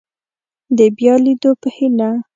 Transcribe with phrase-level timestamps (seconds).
[0.77, 2.09] د بیا لیدو په هیله